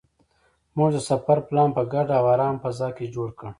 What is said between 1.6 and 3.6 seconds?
په ګډه او ارامه فضا کې جوړ کړ.